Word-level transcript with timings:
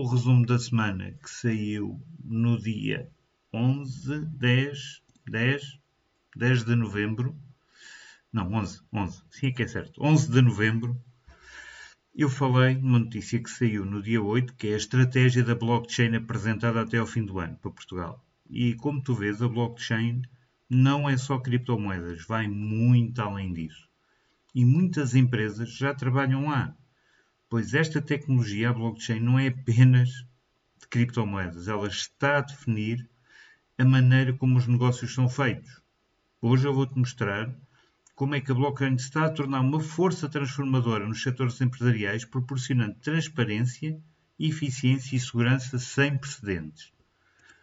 o 0.00 0.06
resumo 0.06 0.46
da 0.46 0.56
semana 0.60 1.10
que 1.10 1.28
saiu 1.28 2.00
no 2.24 2.56
dia 2.56 3.10
11, 3.52 4.26
10, 4.26 5.02
10, 5.26 5.80
10 6.36 6.64
de 6.64 6.76
novembro. 6.76 7.36
Não, 8.32 8.52
11, 8.52 8.80
11, 8.92 9.22
sim 9.28 9.46
é 9.48 9.50
que 9.50 9.64
é 9.64 9.66
certo. 9.66 10.00
11 10.00 10.30
de 10.30 10.40
novembro. 10.40 10.96
Eu 12.14 12.28
falei 12.28 12.76
numa 12.76 13.00
notícia 13.00 13.42
que 13.42 13.50
saiu 13.50 13.84
no 13.84 14.00
dia 14.00 14.22
8, 14.22 14.54
que 14.54 14.68
é 14.68 14.74
a 14.74 14.76
estratégia 14.76 15.42
da 15.42 15.56
blockchain 15.56 16.14
apresentada 16.14 16.80
até 16.80 16.98
ao 16.98 17.06
fim 17.06 17.24
do 17.24 17.40
ano 17.40 17.56
para 17.56 17.72
Portugal. 17.72 18.24
E 18.48 18.74
como 18.74 19.02
tu 19.02 19.16
vês, 19.16 19.42
a 19.42 19.48
blockchain 19.48 20.22
não 20.70 21.10
é 21.10 21.16
só 21.16 21.40
criptomoedas, 21.40 22.24
vai 22.24 22.46
muito 22.46 23.20
além 23.20 23.52
disso. 23.52 23.88
E 24.54 24.64
muitas 24.64 25.16
empresas 25.16 25.72
já 25.72 25.92
trabalham 25.92 26.46
lá 26.46 26.76
pois 27.48 27.72
esta 27.72 28.00
tecnologia, 28.00 28.70
a 28.70 28.72
blockchain, 28.72 29.20
não 29.20 29.38
é 29.38 29.48
apenas 29.48 30.10
de 30.80 30.86
criptomoedas, 30.88 31.66
ela 31.66 31.88
está 31.88 32.38
a 32.38 32.42
definir 32.42 33.08
a 33.78 33.84
maneira 33.84 34.32
como 34.34 34.58
os 34.58 34.66
negócios 34.66 35.14
são 35.14 35.28
feitos. 35.28 35.80
Hoje 36.42 36.66
eu 36.66 36.74
vou-te 36.74 36.98
mostrar 36.98 37.54
como 38.14 38.34
é 38.34 38.40
que 38.40 38.50
a 38.50 38.54
blockchain 38.54 38.96
está 38.96 39.26
a 39.26 39.30
tornar 39.30 39.60
uma 39.60 39.80
força 39.80 40.28
transformadora 40.28 41.06
nos 41.06 41.22
setores 41.22 41.60
empresariais, 41.60 42.24
proporcionando 42.24 42.96
transparência, 42.96 43.98
eficiência 44.38 45.16
e 45.16 45.20
segurança 45.20 45.78
sem 45.78 46.18
precedentes. 46.18 46.92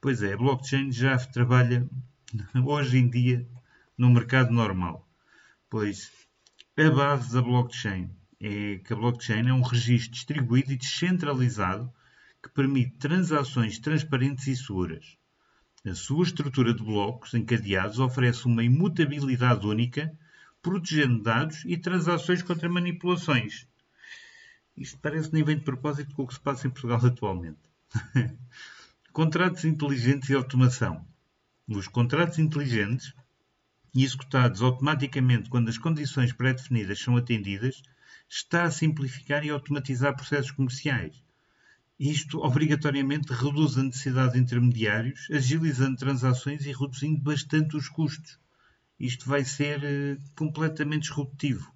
Pois 0.00 0.22
é, 0.22 0.32
a 0.32 0.36
blockchain 0.36 0.90
já 0.90 1.18
trabalha 1.18 1.88
hoje 2.64 2.98
em 2.98 3.10
dia 3.10 3.46
no 3.98 4.08
mercado 4.10 4.52
normal, 4.52 5.08
pois 5.68 6.12
a 6.76 6.90
base 6.90 7.32
da 7.32 7.42
blockchain 7.42 8.10
é 8.40 8.78
que 8.78 8.92
a 8.92 8.96
blockchain 8.96 9.48
é 9.48 9.52
um 9.52 9.62
registro 9.62 10.12
distribuído 10.12 10.72
e 10.72 10.76
descentralizado 10.76 11.92
que 12.42 12.48
permite 12.50 12.96
transações 12.96 13.78
transparentes 13.78 14.46
e 14.46 14.56
seguras. 14.56 15.16
A 15.84 15.94
sua 15.94 16.24
estrutura 16.24 16.74
de 16.74 16.82
blocos 16.82 17.32
encadeados 17.34 17.98
oferece 17.98 18.46
uma 18.46 18.64
imutabilidade 18.64 19.66
única, 19.66 20.12
protegendo 20.60 21.22
dados 21.22 21.64
e 21.64 21.76
transações 21.76 22.42
contra 22.42 22.68
manipulações. 22.68 23.66
Isto 24.76 24.98
parece 24.98 25.32
nem 25.32 25.42
vem 25.42 25.56
de 25.56 25.64
propósito 25.64 26.14
com 26.14 26.24
o 26.24 26.26
que 26.26 26.34
se 26.34 26.40
passa 26.40 26.66
em 26.66 26.70
Portugal 26.70 27.04
atualmente. 27.04 27.60
contratos 29.12 29.64
inteligentes 29.64 30.28
e 30.28 30.34
automação. 30.34 31.06
Os 31.66 31.88
contratos 31.88 32.38
inteligentes, 32.38 33.14
executados 33.94 34.60
automaticamente 34.60 35.48
quando 35.48 35.68
as 35.68 35.78
condições 35.78 36.32
pré-definidas 36.32 36.98
são 36.98 37.16
atendidas, 37.16 37.82
está 38.28 38.64
a 38.64 38.70
simplificar 38.70 39.44
e 39.44 39.50
automatizar 39.50 40.14
processos 40.14 40.50
comerciais. 40.50 41.22
Isto 41.98 42.40
obrigatoriamente 42.40 43.32
reduz 43.32 43.78
a 43.78 43.82
necessidade 43.82 44.34
de 44.34 44.40
intermediários, 44.40 45.28
agilizando 45.30 45.96
transações 45.96 46.66
e 46.66 46.72
reduzindo 46.72 47.22
bastante 47.22 47.76
os 47.76 47.88
custos. 47.88 48.38
Isto 48.98 49.28
vai 49.28 49.44
ser 49.44 49.78
uh, 49.78 50.22
completamente 50.34 51.02
disruptivo. 51.02 51.72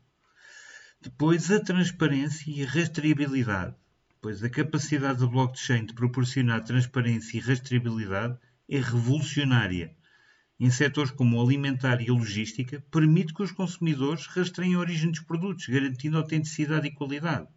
Depois, 1.00 1.50
a 1.50 1.60
transparência 1.60 2.50
e 2.50 2.62
a 2.62 2.68
rastreabilidade. 2.68 3.74
Pois 4.20 4.44
a 4.44 4.50
capacidade 4.50 5.20
da 5.20 5.26
blockchain 5.26 5.86
de 5.86 5.94
proporcionar 5.94 6.62
transparência 6.62 7.38
e 7.38 7.40
rastreabilidade 7.40 8.38
é 8.68 8.78
revolucionária 8.78 9.96
em 10.60 10.70
setores 10.70 11.10
como 11.10 11.38
o 11.38 11.42
alimentar 11.42 12.02
e 12.02 12.10
logística, 12.10 12.84
permite 12.90 13.32
que 13.32 13.42
os 13.42 13.50
consumidores 13.50 14.26
rastreiem 14.26 14.74
a 14.74 14.78
origem 14.78 15.10
dos 15.10 15.20
produtos, 15.20 15.66
garantindo 15.66 16.18
autenticidade 16.18 16.86
e 16.86 16.92
qualidade. 16.92 17.48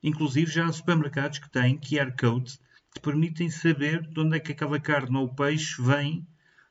Inclusive, 0.00 0.52
já 0.52 0.66
há 0.66 0.72
supermercados 0.72 1.40
que 1.40 1.50
têm 1.50 1.76
QR 1.76 2.14
codes 2.16 2.60
que 2.94 3.00
permitem 3.00 3.50
saber 3.50 4.06
de 4.06 4.20
onde 4.20 4.36
é 4.36 4.40
que 4.40 4.52
aquela 4.52 4.78
carne 4.78 5.16
ou 5.16 5.34
peixe 5.34 5.82
vem, 5.82 6.24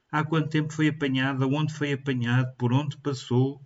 há 0.10 0.24
quanto 0.24 0.48
tempo 0.50 0.72
foi 0.72 0.88
apanhado, 0.88 1.44
aonde 1.44 1.74
foi 1.74 1.92
apanhado, 1.92 2.56
por 2.56 2.72
onde 2.72 2.96
passou. 2.98 3.62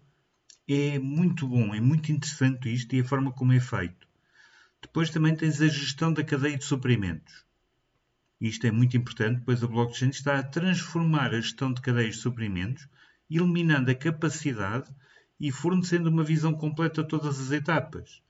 É 0.67 0.97
muito 0.97 1.47
bom, 1.47 1.75
é 1.75 1.79
muito 1.79 2.11
interessante 2.11 2.73
isto 2.73 2.95
e 2.95 3.01
a 3.01 3.05
forma 3.05 3.31
como 3.31 3.53
é 3.53 3.59
feito. 3.59 4.07
Depois 4.81 5.11
também 5.11 5.35
tens 5.35 5.61
a 5.61 5.67
gestão 5.67 6.11
da 6.11 6.23
cadeia 6.23 6.57
de 6.57 6.63
suprimentos. 6.65 7.46
Isto 8.39 8.67
é 8.67 8.71
muito 8.71 8.95
importante, 8.95 9.41
pois 9.43 9.63
a 9.63 9.67
blockchain 9.67 10.09
está 10.09 10.37
a 10.37 10.43
transformar 10.43 11.33
a 11.33 11.41
gestão 11.41 11.73
de 11.73 11.81
cadeias 11.81 12.15
de 12.15 12.21
suprimentos, 12.21 12.87
eliminando 13.29 13.89
a 13.89 13.95
capacidade 13.95 14.93
e 15.39 15.51
fornecendo 15.51 16.09
uma 16.09 16.23
visão 16.23 16.53
completa 16.53 17.01
a 17.01 17.03
todas 17.03 17.39
as 17.39 17.51
etapas. 17.51 18.21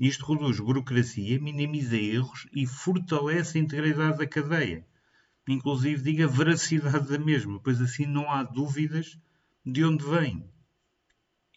Isto 0.00 0.32
reduz 0.32 0.58
burocracia, 0.58 1.38
minimiza 1.38 1.96
erros 1.96 2.48
e 2.52 2.66
fortalece 2.66 3.58
a 3.58 3.60
integridade 3.60 4.18
da 4.18 4.26
cadeia. 4.26 4.86
Inclusive, 5.46 6.02
diga 6.02 6.24
a 6.24 6.28
veracidade 6.28 7.08
da 7.08 7.18
mesma, 7.18 7.60
pois 7.60 7.80
assim 7.80 8.06
não 8.06 8.30
há 8.30 8.42
dúvidas 8.42 9.18
de 9.66 9.84
onde 9.84 10.04
vem. 10.04 10.48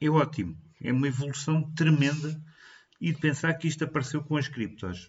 É 0.01 0.09
ótimo. 0.09 0.57
É 0.81 0.91
uma 0.91 1.07
evolução 1.07 1.71
tremenda 1.73 2.43
e 2.99 3.13
de 3.13 3.19
pensar 3.19 3.53
que 3.53 3.67
isto 3.67 3.85
apareceu 3.85 4.21
com 4.21 4.35
as 4.35 4.49
criptos. 4.49 5.07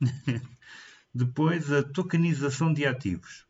Depois, 1.14 1.70
a 1.70 1.82
tokenização 1.82 2.72
de 2.72 2.86
ativos. 2.86 3.46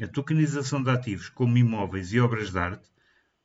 A 0.00 0.06
tokenização 0.06 0.82
de 0.82 0.88
ativos, 0.88 1.28
como 1.28 1.58
imóveis 1.58 2.10
e 2.12 2.18
obras 2.18 2.50
de 2.50 2.58
arte, 2.58 2.88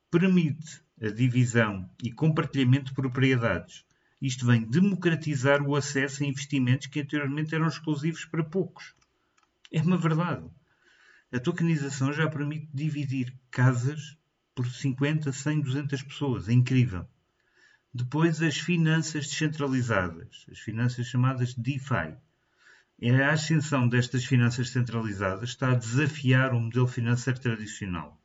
permite 0.09 0.81
a 1.01 1.09
divisão 1.09 1.89
e 2.01 2.09
compartilhamento 2.09 2.85
de 2.85 2.93
propriedades. 2.93 3.83
Isto 4.21 4.45
vem 4.45 4.63
democratizar 4.63 5.61
o 5.61 5.75
acesso 5.75 6.23
a 6.23 6.25
investimentos 6.25 6.87
que 6.87 7.01
anteriormente 7.01 7.53
eram 7.53 7.67
exclusivos 7.67 8.23
para 8.23 8.41
poucos. 8.41 8.95
É 9.69 9.81
uma 9.81 9.97
verdade. 9.97 10.49
A 11.31 11.37
tokenização 11.37 12.13
já 12.13 12.29
permite 12.29 12.69
dividir 12.73 13.37
casas 13.51 14.17
por 14.55 14.65
50, 14.65 15.33
100, 15.33 15.59
200 15.59 16.03
pessoas. 16.03 16.47
É 16.47 16.53
incrível. 16.53 17.05
Depois, 17.93 18.41
as 18.41 18.57
finanças 18.57 19.27
descentralizadas, 19.27 20.45
as 20.49 20.59
finanças 20.59 21.05
chamadas 21.05 21.53
DeFi. 21.53 22.15
É 22.99 23.11
a 23.23 23.33
ascensão 23.33 23.87
destas 23.87 24.25
finanças 24.25 24.71
centralizadas 24.71 25.49
está 25.49 25.69
a 25.69 25.75
desafiar 25.75 26.51
o 26.51 26.59
modelo 26.59 26.87
financeiro 26.87 27.39
tradicional. 27.39 28.19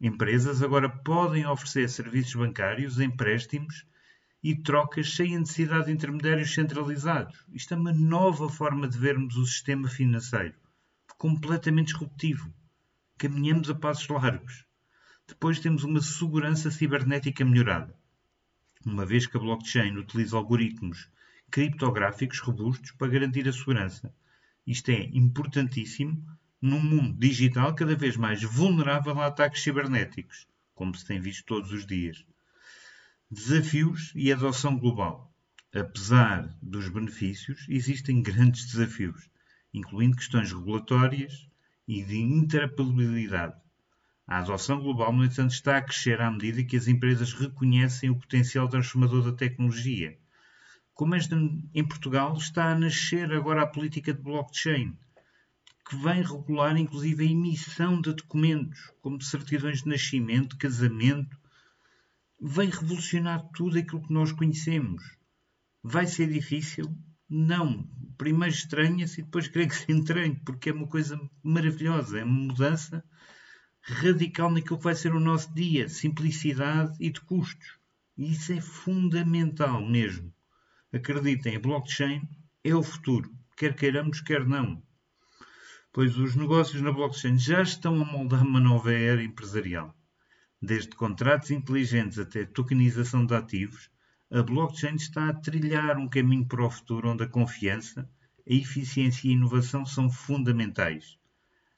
Empresas 0.00 0.64
agora 0.64 0.88
podem 0.88 1.46
oferecer 1.46 1.88
serviços 1.88 2.34
bancários, 2.34 2.98
empréstimos 2.98 3.86
e 4.42 4.56
trocas 4.56 5.14
sem 5.14 5.36
a 5.36 5.38
necessidade 5.38 5.86
de 5.86 5.92
intermediários 5.92 6.52
centralizados. 6.52 7.46
Isto 7.52 7.74
é 7.74 7.76
uma 7.76 7.92
nova 7.92 8.48
forma 8.48 8.88
de 8.88 8.98
vermos 8.98 9.36
o 9.36 9.46
sistema 9.46 9.86
financeiro, 9.86 10.56
completamente 11.16 11.92
disruptivo. 11.92 12.52
Caminhamos 13.16 13.70
a 13.70 13.76
passos 13.76 14.08
largos. 14.08 14.66
Depois 15.28 15.60
temos 15.60 15.84
uma 15.84 16.00
segurança 16.00 16.68
cibernética 16.68 17.44
melhorada. 17.44 17.96
Uma 18.84 19.06
vez 19.06 19.24
que 19.24 19.36
a 19.36 19.40
blockchain 19.40 19.96
utiliza 19.96 20.36
algoritmos 20.36 21.08
criptográficos 21.54 22.40
robustos 22.40 22.90
para 22.90 23.06
garantir 23.06 23.46
a 23.46 23.52
segurança. 23.52 24.12
Isto 24.66 24.90
é 24.90 25.04
importantíssimo 25.12 26.20
num 26.60 26.80
mundo 26.80 27.16
digital 27.16 27.72
cada 27.76 27.94
vez 27.94 28.16
mais 28.16 28.42
vulnerável 28.42 29.20
a 29.20 29.26
ataques 29.26 29.62
cibernéticos, 29.62 30.48
como 30.74 30.92
se 30.96 31.06
tem 31.06 31.20
visto 31.20 31.44
todos 31.44 31.70
os 31.70 31.86
dias. 31.86 32.26
Desafios 33.30 34.10
e 34.16 34.32
adoção 34.32 34.76
global. 34.76 35.32
Apesar 35.72 36.52
dos 36.60 36.88
benefícios, 36.88 37.66
existem 37.68 38.20
grandes 38.20 38.66
desafios, 38.66 39.30
incluindo 39.72 40.16
questões 40.16 40.50
regulatórias 40.50 41.48
e 41.86 42.02
de 42.02 42.18
interoperabilidade. 42.18 43.54
A 44.26 44.38
adoção 44.38 44.80
global, 44.80 45.12
no 45.12 45.24
entanto, 45.24 45.52
está 45.52 45.76
a 45.76 45.82
crescer 45.82 46.20
à 46.20 46.28
medida 46.32 46.64
que 46.64 46.76
as 46.76 46.88
empresas 46.88 47.32
reconhecem 47.32 48.10
o 48.10 48.18
potencial 48.18 48.68
transformador 48.68 49.22
da 49.22 49.36
tecnologia 49.36 50.18
como 50.94 51.14
em 51.74 51.84
Portugal 51.86 52.36
está 52.36 52.70
a 52.70 52.78
nascer 52.78 53.32
agora 53.32 53.62
a 53.62 53.66
política 53.66 54.14
de 54.14 54.22
blockchain, 54.22 54.96
que 55.88 55.96
vem 55.96 56.22
regular 56.22 56.76
inclusive 56.76 57.26
a 57.26 57.30
emissão 57.30 58.00
de 58.00 58.12
documentos, 58.14 58.92
como 59.02 59.20
certidões 59.20 59.82
de 59.82 59.88
nascimento, 59.88 60.56
casamento, 60.56 61.36
vem 62.40 62.70
revolucionar 62.70 63.42
tudo 63.54 63.78
aquilo 63.78 64.02
que 64.02 64.12
nós 64.12 64.30
conhecemos. 64.30 65.02
Vai 65.82 66.06
ser 66.06 66.28
difícil? 66.32 66.96
Não. 67.28 67.88
Primeiro 68.16 68.54
estranha-se 68.54 69.20
e 69.20 69.24
depois 69.24 69.48
creio 69.48 69.68
que 69.68 69.76
se 69.76 69.90
entranhe, 69.90 70.40
porque 70.44 70.70
é 70.70 70.72
uma 70.72 70.86
coisa 70.86 71.20
maravilhosa. 71.42 72.20
É 72.20 72.24
uma 72.24 72.46
mudança 72.46 73.04
radical 73.82 74.50
naquilo 74.50 74.78
que 74.78 74.84
vai 74.84 74.94
ser 74.94 75.14
o 75.14 75.20
nosso 75.20 75.52
dia. 75.52 75.88
Simplicidade 75.88 76.96
e 77.00 77.10
de 77.10 77.20
custos. 77.20 77.78
E 78.16 78.32
isso 78.32 78.52
é 78.52 78.60
fundamental 78.60 79.84
mesmo. 79.84 80.32
Acreditem, 80.94 81.56
a 81.56 81.58
blockchain 81.58 82.22
é 82.62 82.72
o 82.72 82.80
futuro. 82.80 83.28
Quer 83.56 83.74
queiramos, 83.74 84.20
quer 84.20 84.46
não. 84.46 84.80
Pois 85.92 86.16
os 86.16 86.36
negócios 86.36 86.80
na 86.80 86.92
blockchain 86.92 87.36
já 87.36 87.62
estão 87.62 88.00
a 88.00 88.04
moldar 88.04 88.44
uma 88.44 88.60
nova 88.60 88.92
era 88.92 89.20
empresarial. 89.20 89.92
Desde 90.62 90.90
contratos 90.90 91.50
inteligentes 91.50 92.16
até 92.16 92.44
tokenização 92.44 93.26
de 93.26 93.34
ativos, 93.34 93.90
a 94.30 94.40
blockchain 94.40 94.94
está 94.94 95.30
a 95.30 95.34
trilhar 95.34 95.98
um 95.98 96.08
caminho 96.08 96.46
para 96.46 96.64
o 96.64 96.70
futuro 96.70 97.10
onde 97.10 97.24
a 97.24 97.28
confiança, 97.28 98.08
a 98.48 98.54
eficiência 98.54 99.26
e 99.26 99.30
a 99.30 99.34
inovação 99.34 99.84
são 99.84 100.08
fundamentais. 100.08 101.18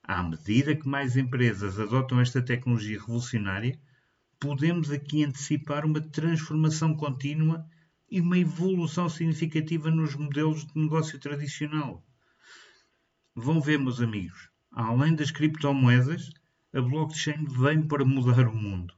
À 0.03 0.23
medida 0.23 0.77
que 0.77 0.87
mais 0.87 1.17
empresas 1.17 1.81
adotam 1.81 2.21
esta 2.21 2.43
tecnologia 2.43 3.01
revolucionária, 3.01 3.81
podemos 4.39 4.91
aqui 4.91 5.25
antecipar 5.25 5.87
uma 5.87 6.03
transformação 6.03 6.95
contínua 6.95 7.67
e 8.11 8.21
uma 8.21 8.39
evolução 8.39 9.09
significativa 9.09 9.91
nos 9.91 10.15
modelos 10.15 10.67
de 10.67 10.79
negócio 10.81 11.19
tradicional. 11.19 12.05
Vão 13.35 13.61
ver, 13.61 13.79
meus 13.79 14.01
amigos, 14.01 14.51
além 14.71 15.15
das 15.15 15.31
criptomoedas, 15.31 16.31
a 16.73 16.81
blockchain 16.81 17.45
vem 17.45 17.83
para 17.83 18.05
mudar 18.05 18.49
o 18.49 18.55
mundo, 18.55 18.95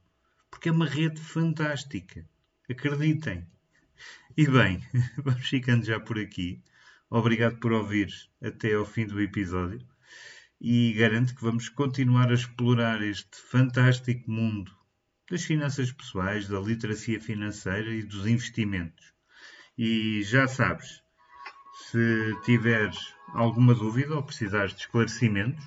porque 0.50 0.69
é 0.69 0.72
uma 0.72 0.87
rede 0.87 1.20
fantástica. 1.20 2.28
Acreditem. 2.69 3.46
E 4.37 4.46
bem, 4.46 4.82
vamos 5.25 5.49
ficando 5.49 5.84
já 5.84 5.99
por 5.99 6.19
aqui. 6.19 6.62
Obrigado 7.11 7.58
por 7.58 7.72
ouvir 7.72 8.12
até 8.43 8.75
ao 8.75 8.84
fim 8.84 9.06
do 9.06 9.20
episódio 9.20 9.87
e 10.61 10.93
garanto 10.93 11.34
que 11.34 11.43
vamos 11.43 11.69
continuar 11.69 12.31
a 12.31 12.34
explorar 12.34 13.00
este 13.02 13.37
fantástico 13.37 14.31
mundo 14.31 14.77
das 15.30 15.44
finanças 15.44 15.92
pessoais, 15.92 16.48
da 16.48 16.58
literacia 16.58 17.20
financeira 17.20 17.90
e 17.90 18.02
dos 18.02 18.26
investimentos. 18.26 19.12
E 19.76 20.22
já 20.22 20.48
sabes, 20.48 21.02
se 21.90 22.36
tiveres 22.44 23.14
alguma 23.34 23.75
dúvida 23.75 24.14
ou 24.14 24.22
precisares 24.22 24.75
de 24.75 24.80
esclarecimentos 24.80 25.64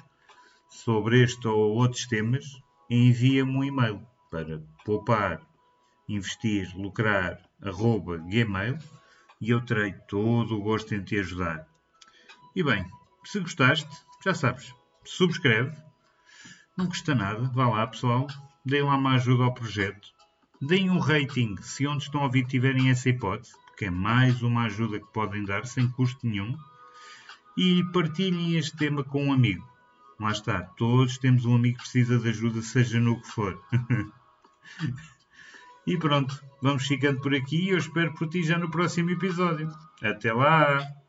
sobre 0.69 1.23
este 1.23 1.47
ou 1.47 1.75
outros 1.75 2.07
temas, 2.07 2.45
envia-me 2.89 3.51
um 3.51 3.63
e-mail 3.63 4.05
para 4.29 4.61
poupar 4.83 5.41
investir, 6.07 6.69
lucrar, 6.75 7.41
arroba, 7.61 8.17
gmail, 8.17 8.77
e 9.39 9.49
eu 9.49 9.61
terei 9.61 9.93
todo 10.07 10.55
o 10.55 10.61
gosto 10.61 10.93
em 10.93 11.03
te 11.03 11.17
ajudar. 11.19 11.67
E 12.55 12.63
bem, 12.63 12.85
se 13.23 13.39
gostaste, 13.39 13.89
já 14.23 14.33
sabes, 14.33 14.73
subscreve, 15.05 15.75
não 16.77 16.87
custa 16.87 17.15
nada, 17.15 17.49
vá 17.53 17.69
lá 17.69 17.87
pessoal, 17.87 18.27
deem 18.65 18.83
lá 18.83 18.95
uma 18.95 19.15
ajuda 19.15 19.43
ao 19.43 19.53
projeto, 19.53 20.09
deem 20.61 20.89
um 20.89 20.99
rating 20.99 21.55
se 21.61 21.87
onde 21.87 22.03
estão 22.03 22.21
a 22.21 22.25
ouvir 22.25 22.45
tiverem 22.45 22.89
essa 22.89 23.09
hipótese, 23.09 23.53
porque 23.65 23.85
é 23.85 23.89
mais 23.89 24.41
uma 24.41 24.63
ajuda 24.63 24.99
que 24.99 25.11
podem 25.11 25.43
dar 25.43 25.65
sem 25.65 25.89
custo 25.89 26.25
nenhum, 26.25 26.57
e 27.57 27.83
partilhem 27.91 28.55
este 28.55 28.77
tema 28.77 29.03
com 29.03 29.25
um 29.25 29.33
amigo. 29.33 29.67
Lá 30.19 30.31
está, 30.31 30.61
todos 30.61 31.17
temos 31.17 31.45
um 31.45 31.55
amigo 31.55 31.77
que 31.77 31.83
precisa 31.83 32.19
de 32.19 32.29
ajuda, 32.29 32.61
seja 32.61 32.99
no 32.99 33.19
que 33.19 33.27
for. 33.27 33.59
E 35.85 35.97
pronto, 35.97 36.39
vamos 36.61 36.85
ficando 36.85 37.19
por 37.21 37.33
aqui 37.33 37.65
e 37.65 37.69
eu 37.69 37.77
espero 37.77 38.13
por 38.13 38.29
ti 38.29 38.43
já 38.43 38.57
no 38.57 38.69
próximo 38.69 39.09
episódio. 39.09 39.67
Até 40.01 40.31
lá! 40.31 41.00